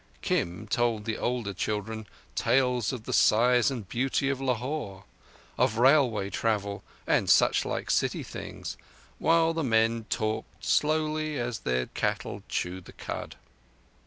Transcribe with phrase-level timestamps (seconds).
[0.23, 5.03] Kim told the older children tales of the size and beauty of Lahore,
[5.59, 8.77] of railway travel, and such like city things,
[9.19, 13.35] while the men talked, slowly as their cattle chew the cud.